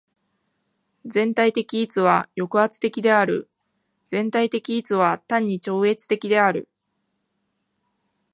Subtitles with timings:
[1.05, 3.47] 全体的一は抑圧的である。
[4.07, 6.67] 全体的一は単に超越的である。